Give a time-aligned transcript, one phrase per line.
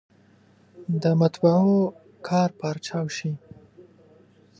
[1.03, 1.75] د مطبعو
[2.27, 3.31] کار پارچاو شي.